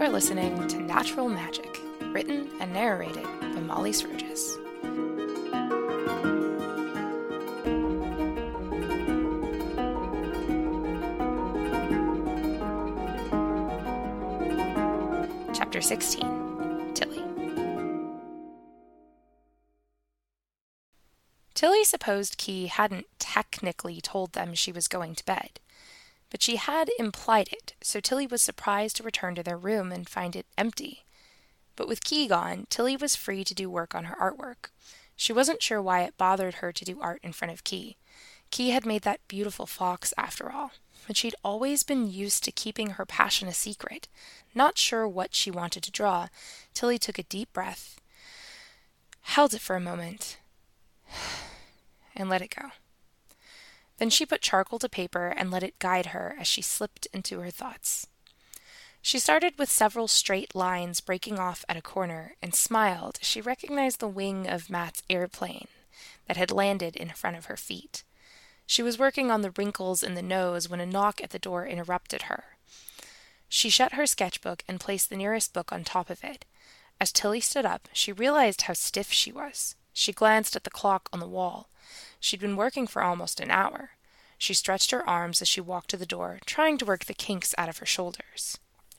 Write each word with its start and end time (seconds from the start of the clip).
are 0.00 0.08
listening 0.08 0.66
to 0.66 0.80
Natural 0.80 1.28
Magic, 1.28 1.78
written 2.00 2.48
and 2.58 2.72
narrated 2.72 3.22
by 3.22 3.60
Molly 3.60 3.92
Sturgis. 3.92 4.56
Chapter 15.52 15.82
16 15.82 16.92
Tilly. 16.94 17.22
Tilly 21.52 21.84
supposed 21.84 22.38
Key 22.38 22.68
hadn't 22.68 23.04
technically 23.18 24.00
told 24.00 24.32
them 24.32 24.54
she 24.54 24.72
was 24.72 24.88
going 24.88 25.14
to 25.16 25.24
bed, 25.26 25.60
but 26.30 26.42
she 26.42 26.56
had 26.56 26.90
implied 26.98 27.48
it, 27.52 27.74
so 27.82 28.00
Tilly 28.00 28.26
was 28.26 28.40
surprised 28.40 28.96
to 28.96 29.02
return 29.02 29.34
to 29.34 29.42
their 29.42 29.58
room 29.58 29.92
and 29.92 30.08
find 30.08 30.36
it 30.36 30.46
empty. 30.56 31.04
But 31.76 31.88
with 31.88 32.04
Key 32.04 32.28
gone, 32.28 32.66
Tilly 32.70 32.96
was 32.96 33.16
free 33.16 33.44
to 33.44 33.54
do 33.54 33.68
work 33.68 33.94
on 33.94 34.04
her 34.04 34.16
artwork. 34.16 34.70
She 35.16 35.32
wasn't 35.32 35.62
sure 35.62 35.82
why 35.82 36.02
it 36.02 36.16
bothered 36.16 36.54
her 36.56 36.72
to 36.72 36.84
do 36.84 37.00
art 37.00 37.20
in 37.22 37.32
front 37.32 37.52
of 37.52 37.64
Key. 37.64 37.96
Key 38.50 38.70
had 38.70 38.86
made 38.86 39.02
that 39.02 39.26
beautiful 39.28 39.66
fox, 39.66 40.12
after 40.16 40.50
all, 40.50 40.72
but 41.06 41.16
she'd 41.16 41.34
always 41.44 41.82
been 41.82 42.10
used 42.10 42.44
to 42.44 42.52
keeping 42.52 42.90
her 42.90 43.06
passion 43.06 43.48
a 43.48 43.52
secret. 43.52 44.08
Not 44.54 44.78
sure 44.78 45.06
what 45.06 45.34
she 45.34 45.50
wanted 45.50 45.82
to 45.84 45.92
draw, 45.92 46.28
Tilly 46.74 46.98
took 46.98 47.18
a 47.18 47.24
deep 47.24 47.52
breath, 47.52 48.00
held 49.22 49.54
it 49.54 49.60
for 49.60 49.76
a 49.76 49.80
moment, 49.80 50.38
and 52.16 52.28
let 52.28 52.42
it 52.42 52.54
go. 52.54 52.70
Then 54.00 54.08
she 54.08 54.24
put 54.24 54.40
charcoal 54.40 54.78
to 54.78 54.88
paper 54.88 55.26
and 55.26 55.50
let 55.50 55.62
it 55.62 55.78
guide 55.78 56.06
her 56.06 56.34
as 56.40 56.46
she 56.46 56.62
slipped 56.62 57.06
into 57.12 57.40
her 57.40 57.50
thoughts. 57.50 58.06
She 59.02 59.18
started 59.18 59.58
with 59.58 59.70
several 59.70 60.08
straight 60.08 60.54
lines 60.54 61.02
breaking 61.02 61.38
off 61.38 61.66
at 61.68 61.76
a 61.76 61.82
corner 61.82 62.34
and 62.40 62.54
smiled 62.54 63.18
as 63.20 63.28
she 63.28 63.42
recognized 63.42 64.00
the 64.00 64.08
wing 64.08 64.48
of 64.48 64.70
Mat's 64.70 65.02
airplane 65.10 65.68
that 66.26 66.38
had 66.38 66.50
landed 66.50 66.96
in 66.96 67.10
front 67.10 67.36
of 67.36 67.44
her 67.44 67.58
feet. 67.58 68.02
She 68.64 68.82
was 68.82 68.98
working 68.98 69.30
on 69.30 69.42
the 69.42 69.50
wrinkles 69.50 70.02
in 70.02 70.14
the 70.14 70.22
nose 70.22 70.66
when 70.66 70.80
a 70.80 70.86
knock 70.86 71.22
at 71.22 71.28
the 71.28 71.38
door 71.38 71.66
interrupted 71.66 72.22
her. 72.22 72.56
She 73.50 73.68
shut 73.68 73.92
her 73.92 74.06
sketchbook 74.06 74.64
and 74.66 74.80
placed 74.80 75.10
the 75.10 75.16
nearest 75.16 75.52
book 75.52 75.72
on 75.72 75.84
top 75.84 76.08
of 76.08 76.24
it. 76.24 76.46
As 76.98 77.12
Tilly 77.12 77.40
stood 77.40 77.66
up, 77.66 77.86
she 77.92 78.12
realized 78.12 78.62
how 78.62 78.72
stiff 78.72 79.12
she 79.12 79.30
was. 79.30 79.74
She 79.92 80.14
glanced 80.14 80.56
at 80.56 80.64
the 80.64 80.70
clock 80.70 81.10
on 81.12 81.20
the 81.20 81.28
wall. 81.28 81.68
She'd 82.20 82.40
been 82.40 82.56
working 82.56 82.86
for 82.86 83.02
almost 83.02 83.40
an 83.40 83.50
hour. 83.50 83.90
She 84.38 84.54
stretched 84.54 84.90
her 84.90 85.06
arms 85.08 85.42
as 85.42 85.48
she 85.48 85.60
walked 85.60 85.90
to 85.90 85.96
the 85.96 86.06
door, 86.06 86.38
trying 86.46 86.78
to 86.78 86.84
work 86.84 87.06
the 87.06 87.14
kinks 87.14 87.54
out 87.58 87.68
of 87.68 87.78
her 87.78 87.86
shoulders. 87.86 88.58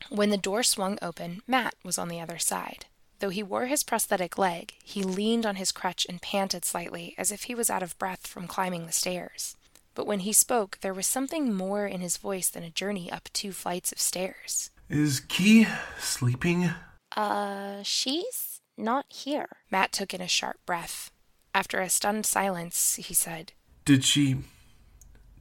When 0.09 0.29
the 0.29 0.37
door 0.37 0.63
swung 0.63 0.97
open, 1.01 1.41
Mat 1.47 1.75
was 1.83 1.97
on 1.97 2.09
the 2.09 2.19
other 2.19 2.37
side. 2.37 2.85
Though 3.19 3.29
he 3.29 3.43
wore 3.43 3.67
his 3.67 3.83
prosthetic 3.83 4.37
leg, 4.37 4.73
he 4.83 5.03
leaned 5.03 5.45
on 5.45 5.55
his 5.55 5.71
crutch 5.71 6.07
and 6.09 6.21
panted 6.21 6.65
slightly, 6.65 7.13
as 7.17 7.31
if 7.31 7.43
he 7.43 7.55
was 7.55 7.69
out 7.69 7.83
of 7.83 7.97
breath 7.99 8.25
from 8.25 8.47
climbing 8.47 8.87
the 8.87 8.91
stairs. 8.91 9.55
But 9.93 10.07
when 10.07 10.21
he 10.21 10.33
spoke, 10.33 10.79
there 10.81 10.93
was 10.93 11.05
something 11.05 11.53
more 11.53 11.85
in 11.85 12.01
his 12.01 12.17
voice 12.17 12.49
than 12.49 12.63
a 12.63 12.69
journey 12.71 13.11
up 13.11 13.29
two 13.31 13.51
flights 13.51 13.91
of 13.91 13.99
stairs. 13.99 14.71
Is 14.89 15.19
Key 15.19 15.67
sleeping? 15.99 16.71
Uh, 17.15 17.83
she's 17.83 18.61
not 18.77 19.05
here. 19.09 19.49
Mat 19.69 19.91
took 19.91 20.13
in 20.13 20.21
a 20.21 20.27
sharp 20.27 20.57
breath. 20.65 21.11
After 21.53 21.81
a 21.81 21.89
stunned 21.89 22.25
silence, 22.25 22.95
he 22.95 23.13
said, 23.13 23.53
Did 23.85 24.03
she. 24.05 24.37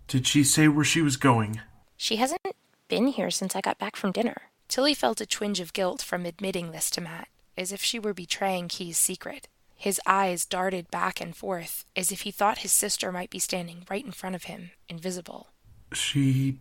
Did 0.08 0.27
she 0.27 0.42
say 0.42 0.66
where 0.66 0.84
she 0.84 1.03
was 1.03 1.16
going? 1.16 1.61
She 1.97 2.16
hasn't 2.16 2.41
been 2.88 3.09
here 3.09 3.31
since 3.31 3.54
I 3.54 3.60
got 3.60 3.78
back 3.78 3.94
from 3.94 4.10
dinner. 4.10 4.43
Tilly 4.66 4.94
felt 4.94 5.20
a 5.20 5.26
twinge 5.26 5.60
of 5.60 5.72
guilt 5.72 6.03
from 6.03 6.26
admitting 6.26 6.72
this 6.72 6.91
to 6.91 7.00
Mat, 7.00 7.28
as 7.56 7.72
if 7.72 7.82
she 7.82 7.99
were 7.99 8.15
betraying 8.15 8.69
Key's 8.69 8.99
secret. 8.99 9.49
His 9.76 10.00
eyes 10.06 10.44
darted 10.44 10.91
back 10.91 11.20
and 11.20 11.34
forth, 11.34 11.84
as 11.97 12.12
if 12.12 12.22
he 12.22 12.31
thought 12.31 12.59
his 12.59 12.72
sister 12.72 13.10
might 13.10 13.31
be 13.31 13.38
standing 13.38 13.84
right 13.88 14.04
in 14.04 14.12
front 14.12 14.34
of 14.34 14.44
him, 14.44 14.72
invisible. 14.88 15.49
She. 15.93 16.59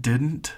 didn't? 0.00 0.54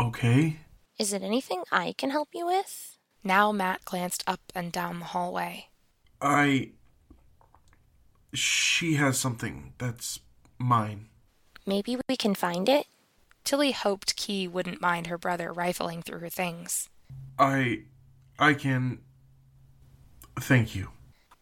Okay. 0.00 0.58
Is 0.98 1.12
it 1.12 1.22
anything 1.22 1.62
I 1.70 1.94
can 1.96 2.10
help 2.10 2.30
you 2.32 2.46
with? 2.46 2.96
Now 3.22 3.52
Mat 3.52 3.84
glanced 3.84 4.24
up 4.26 4.40
and 4.54 4.72
down 4.72 4.98
the 4.98 5.06
hallway. 5.06 5.68
I. 6.20 6.70
She 8.32 8.94
has 8.94 9.18
something 9.18 9.74
that's 9.78 10.20
mine. 10.58 11.08
Maybe 11.66 11.98
we 12.08 12.16
can 12.16 12.34
find 12.34 12.68
it? 12.68 12.86
Tilly 13.44 13.72
hoped 13.72 14.16
Key 14.16 14.48
wouldn't 14.48 14.80
mind 14.80 15.08
her 15.08 15.18
brother 15.18 15.52
rifling 15.52 16.02
through 16.02 16.20
her 16.20 16.28
things. 16.28 16.88
I. 17.38 17.82
I 18.38 18.54
can. 18.54 19.00
Thank 20.38 20.74
you. 20.74 20.90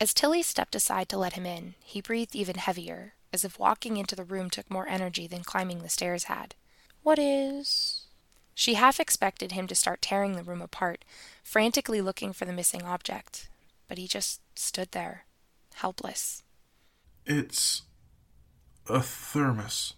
As 0.00 0.14
Tilly 0.14 0.42
stepped 0.42 0.74
aside 0.74 1.08
to 1.10 1.18
let 1.18 1.34
him 1.34 1.46
in, 1.46 1.74
he 1.84 2.00
breathed 2.00 2.34
even 2.34 2.56
heavier, 2.56 3.14
as 3.32 3.44
if 3.44 3.58
walking 3.58 3.96
into 3.96 4.16
the 4.16 4.24
room 4.24 4.50
took 4.50 4.70
more 4.70 4.88
energy 4.88 5.26
than 5.26 5.44
climbing 5.44 5.82
the 5.82 5.88
stairs 5.88 6.24
had. 6.24 6.54
What 7.02 7.18
is. 7.18 8.07
She 8.58 8.74
half 8.74 8.98
expected 8.98 9.52
him 9.52 9.68
to 9.68 9.74
start 9.76 10.02
tearing 10.02 10.32
the 10.32 10.42
room 10.42 10.60
apart, 10.60 11.04
frantically 11.44 12.00
looking 12.00 12.32
for 12.32 12.44
the 12.44 12.52
missing 12.52 12.82
object, 12.82 13.48
but 13.86 13.98
he 13.98 14.08
just 14.08 14.40
stood 14.58 14.90
there, 14.90 15.26
helpless. 15.74 16.42
It's. 17.24 17.82
a 18.88 19.00
thermos. 19.00 19.94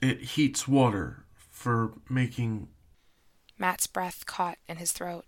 It 0.00 0.22
heats 0.22 0.66
water 0.66 1.26
for 1.50 1.92
making. 2.08 2.68
Mat's 3.58 3.86
breath 3.86 4.24
caught 4.24 4.56
in 4.66 4.78
his 4.78 4.92
throat. 4.92 5.26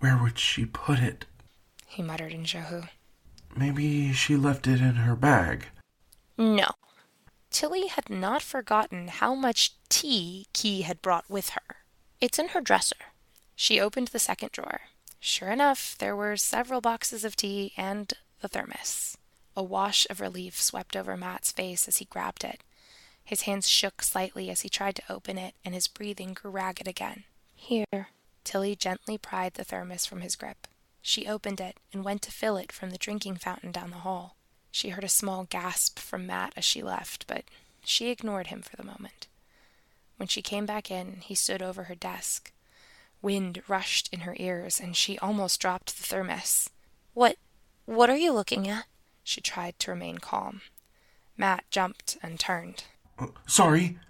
Where 0.00 0.20
would 0.20 0.40
she 0.40 0.66
put 0.66 0.98
it? 0.98 1.24
He 1.86 2.02
muttered 2.02 2.32
in 2.32 2.42
Johu. 2.42 2.88
Maybe 3.54 4.12
she 4.12 4.34
left 4.34 4.66
it 4.66 4.80
in 4.80 4.96
her 4.96 5.14
bag. 5.14 5.66
No. 6.36 6.66
Tilly 7.54 7.86
had 7.86 8.10
not 8.10 8.42
forgotten 8.42 9.06
how 9.06 9.36
much 9.36 9.74
tea 9.88 10.48
Key 10.52 10.82
had 10.82 11.00
brought 11.00 11.30
with 11.30 11.50
her. 11.50 11.76
It's 12.20 12.36
in 12.36 12.48
her 12.48 12.60
dresser. 12.60 13.12
She 13.54 13.78
opened 13.78 14.08
the 14.08 14.18
second 14.18 14.50
drawer. 14.50 14.80
Sure 15.20 15.50
enough, 15.50 15.96
there 15.98 16.16
were 16.16 16.36
several 16.36 16.80
boxes 16.80 17.24
of 17.24 17.36
tea 17.36 17.72
and 17.76 18.12
the 18.40 18.48
thermos. 18.48 19.16
A 19.56 19.62
wash 19.62 20.04
of 20.10 20.20
relief 20.20 20.60
swept 20.60 20.96
over 20.96 21.16
Mat's 21.16 21.52
face 21.52 21.86
as 21.86 21.98
he 21.98 22.06
grabbed 22.06 22.42
it. 22.42 22.60
His 23.24 23.42
hands 23.42 23.68
shook 23.68 24.02
slightly 24.02 24.50
as 24.50 24.62
he 24.62 24.68
tried 24.68 24.96
to 24.96 25.12
open 25.12 25.38
it, 25.38 25.54
and 25.64 25.76
his 25.76 25.86
breathing 25.86 26.34
grew 26.34 26.50
ragged 26.50 26.88
again. 26.88 27.22
Here. 27.54 28.08
Tilly 28.42 28.74
gently 28.74 29.16
pried 29.16 29.54
the 29.54 29.62
thermos 29.62 30.06
from 30.06 30.22
his 30.22 30.34
grip. 30.34 30.66
She 31.02 31.28
opened 31.28 31.60
it 31.60 31.76
and 31.92 32.02
went 32.02 32.22
to 32.22 32.32
fill 32.32 32.56
it 32.56 32.72
from 32.72 32.90
the 32.90 32.98
drinking 32.98 33.36
fountain 33.36 33.70
down 33.70 33.92
the 33.92 33.98
hall. 33.98 34.34
She 34.74 34.88
heard 34.88 35.04
a 35.04 35.08
small 35.08 35.44
gasp 35.44 36.00
from 36.00 36.26
Mat 36.26 36.52
as 36.56 36.64
she 36.64 36.82
left, 36.82 37.28
but 37.28 37.44
she 37.84 38.10
ignored 38.10 38.48
him 38.48 38.60
for 38.60 38.74
the 38.74 38.82
moment. 38.82 39.28
When 40.16 40.26
she 40.26 40.42
came 40.42 40.66
back 40.66 40.90
in, 40.90 41.20
he 41.20 41.36
stood 41.36 41.62
over 41.62 41.84
her 41.84 41.94
desk. 41.94 42.50
Wind 43.22 43.62
rushed 43.68 44.08
in 44.12 44.22
her 44.22 44.34
ears, 44.36 44.80
and 44.80 44.96
she 44.96 45.16
almost 45.20 45.60
dropped 45.60 45.96
the 45.96 46.02
thermos. 46.02 46.70
What. 47.12 47.36
what 47.84 48.10
are 48.10 48.16
you 48.16 48.32
looking 48.32 48.66
at? 48.66 48.86
She 49.22 49.40
tried 49.40 49.78
to 49.78 49.92
remain 49.92 50.18
calm. 50.18 50.60
Mat 51.36 51.62
jumped 51.70 52.18
and 52.20 52.40
turned. 52.40 52.82
Uh, 53.16 53.28
sorry. 53.46 54.00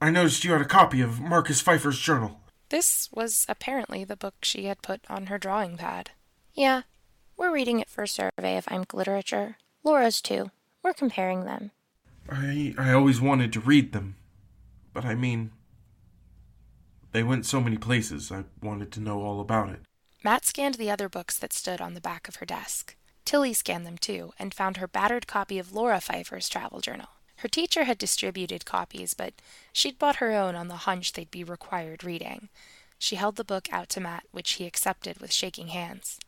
I 0.00 0.08
noticed 0.08 0.44
you 0.44 0.52
had 0.52 0.62
a 0.62 0.64
copy 0.64 1.02
of 1.02 1.20
Marcus 1.20 1.60
Pfeiffer's 1.60 1.98
journal. 1.98 2.40
This 2.70 3.10
was 3.12 3.44
apparently 3.50 4.02
the 4.02 4.16
book 4.16 4.36
she 4.40 4.64
had 4.64 4.80
put 4.80 5.02
on 5.10 5.26
her 5.26 5.36
drawing 5.36 5.76
pad. 5.76 6.12
Yeah, 6.54 6.82
we're 7.36 7.52
reading 7.52 7.80
it 7.80 7.90
for 7.90 8.04
a 8.04 8.08
survey 8.08 8.56
of 8.56 8.64
Imke 8.64 8.94
literature. 8.94 9.58
Laura's 9.86 10.20
too. 10.20 10.50
We're 10.82 10.92
comparing 10.92 11.44
them. 11.44 11.70
I 12.28 12.74
I 12.76 12.92
always 12.92 13.20
wanted 13.20 13.52
to 13.52 13.60
read 13.60 13.92
them. 13.92 14.16
But 14.92 15.04
I 15.04 15.14
mean 15.14 15.52
they 17.12 17.22
went 17.22 17.46
so 17.46 17.60
many 17.60 17.76
places 17.76 18.32
I 18.32 18.44
wanted 18.60 18.90
to 18.92 19.00
know 19.00 19.22
all 19.22 19.40
about 19.40 19.68
it. 19.70 19.82
Mat 20.24 20.44
scanned 20.44 20.74
the 20.74 20.90
other 20.90 21.08
books 21.08 21.38
that 21.38 21.52
stood 21.52 21.80
on 21.80 21.94
the 21.94 22.00
back 22.00 22.26
of 22.26 22.36
her 22.36 22.46
desk. 22.46 22.96
Tilly 23.24 23.52
scanned 23.52 23.86
them 23.86 23.96
too, 23.96 24.32
and 24.40 24.52
found 24.52 24.76
her 24.76 24.88
battered 24.88 25.28
copy 25.28 25.56
of 25.56 25.72
Laura 25.72 26.00
Pfeiffer's 26.00 26.48
travel 26.48 26.80
journal. 26.80 27.10
Her 27.36 27.48
teacher 27.48 27.84
had 27.84 27.96
distributed 27.96 28.64
copies, 28.64 29.14
but 29.14 29.34
she'd 29.72 30.00
bought 30.00 30.16
her 30.16 30.32
own 30.32 30.56
on 30.56 30.66
the 30.66 30.84
hunch 30.88 31.12
they'd 31.12 31.30
be 31.30 31.44
required 31.44 32.02
reading. 32.02 32.48
She 32.98 33.14
held 33.14 33.36
the 33.36 33.44
book 33.44 33.68
out 33.72 33.88
to 33.90 34.00
Mat, 34.00 34.24
which 34.32 34.54
he 34.54 34.66
accepted 34.66 35.20
with 35.20 35.32
shaking 35.32 35.68
hands. 35.68 36.18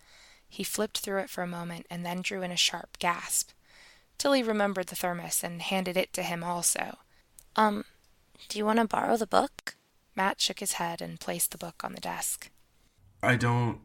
He 0.49 0.65
flipped 0.65 0.99
through 0.99 1.19
it 1.19 1.31
for 1.31 1.43
a 1.43 1.47
moment 1.47 1.87
and 1.91 2.05
then 2.05 2.23
drew 2.23 2.43
in 2.43 2.51
a 2.51 2.57
sharp 2.57 2.99
gasp. 2.99 3.51
Tilly 4.17 4.43
remembered 4.43 4.89
the 4.89 4.97
thermos 4.97 5.45
and 5.45 5.63
handed 5.63 5.97
it 5.97 6.13
to 6.15 6.23
him 6.23 6.43
also. 6.43 6.99
Um, 7.55 7.85
do 8.49 8.59
you 8.59 8.65
want 8.65 8.79
to 8.79 8.87
borrow 8.87 9.17
the 9.17 9.27
book? 9.27 9.77
Mat 10.17 10.41
shook 10.41 10.61
his 10.61 10.75
head 10.75 11.01
and 11.01 11.21
placed 11.21 11.53
the 11.53 11.59
book 11.59 11.83
on 11.85 11.93
the 11.93 12.01
desk. 12.01 12.51
I 13.23 13.37
don't. 13.37 13.81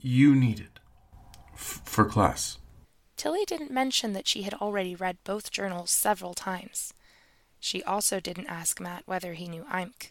You 0.00 0.34
need 0.34 0.60
it. 0.60 0.78
F- 1.54 1.82
for 1.84 2.04
class. 2.04 2.58
Tilly 3.16 3.44
didn't 3.44 3.70
mention 3.70 4.12
that 4.12 4.28
she 4.28 4.42
had 4.42 4.54
already 4.54 4.94
read 4.94 5.18
both 5.24 5.50
journals 5.50 5.90
several 5.90 6.34
times. 6.34 6.92
She 7.58 7.82
also 7.84 8.20
didn't 8.20 8.48
ask 8.48 8.80
Mat 8.80 9.04
whether 9.06 9.34
he 9.34 9.48
knew 9.48 9.64
Imke. 9.64 10.10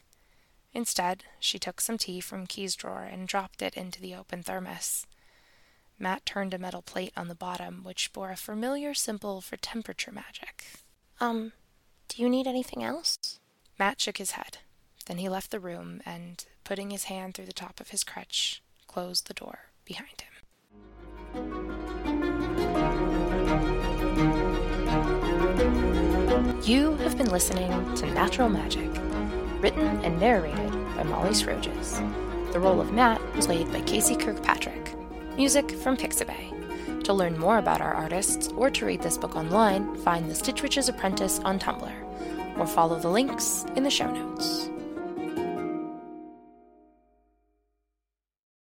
Instead, 0.74 1.24
she 1.40 1.60
took 1.60 1.80
some 1.80 1.98
tea 1.98 2.20
from 2.20 2.48
Key's 2.48 2.76
drawer 2.76 3.04
and 3.04 3.28
dropped 3.28 3.62
it 3.62 3.76
into 3.76 4.02
the 4.02 4.16
open 4.16 4.42
thermos. 4.44 5.06
Mat 6.00 6.26
turned 6.26 6.54
a 6.54 6.58
metal 6.58 6.82
plate 6.82 7.14
on 7.16 7.28
the 7.28 7.36
bottom, 7.36 7.84
which 7.84 8.12
bore 8.12 8.32
a 8.32 8.36
familiar 8.36 8.94
symbol 8.94 9.40
for 9.40 9.56
temperature 9.58 10.12
magic. 10.12 10.66
Um, 11.20 11.54
do 12.08 12.22
you 12.22 12.30
need 12.30 12.48
anything 12.48 12.84
else? 12.84 13.40
Mat 13.78 14.02
shook 14.02 14.18
his 14.18 14.32
head. 14.32 14.58
Then 15.06 15.18
he 15.18 15.30
left 15.30 15.52
the 15.52 15.60
room 15.60 16.02
and, 16.06 16.44
putting 16.64 16.90
his 16.90 17.06
hand 17.06 17.34
through 17.34 17.46
the 17.46 17.54
top 17.54 17.80
of 17.80 17.90
his 17.90 18.04
crutch, 18.04 18.64
closed 18.88 19.28
the 19.28 19.34
door 19.34 19.60
behind 19.86 20.22
him. 20.22 20.30
You 26.64 26.96
have 26.98 27.18
been 27.18 27.30
listening 27.30 27.96
to 27.96 28.06
Natural 28.14 28.50
Magic, 28.50 28.90
written 29.64 30.04
and 30.04 30.20
narrated 30.20 30.72
by 30.94 31.04
Molly 31.04 31.34
Sturgis. 31.34 32.02
The 32.52 32.60
role 32.60 32.82
of 32.82 32.92
Mat 32.92 33.22
was 33.34 33.48
played 33.48 33.72
by 33.72 33.80
Casey 33.82 34.14
Kirkpatrick. 34.18 34.94
Music 35.38 35.72
from 35.72 35.96
Pixabay. 35.96 37.04
To 37.06 37.14
learn 37.14 37.40
more 37.40 37.58
about 37.60 37.80
our 37.80 37.94
artists 37.94 38.50
or 38.50 38.70
to 38.70 38.86
read 38.86 39.02
this 39.02 39.18
book 39.18 39.38
online, 39.38 39.96
find 39.96 40.30
The 40.30 40.36
Stitch 40.36 40.62
Witch's 40.62 40.90
Apprentice 40.90 41.40
on 41.40 41.60
Tumblr, 41.60 42.60
or 42.60 42.68
follow 42.68 43.00
the 43.00 43.10
links 43.10 43.66
in 43.78 43.84
the 43.84 43.90
show 43.90 44.12
notes. 44.12 44.70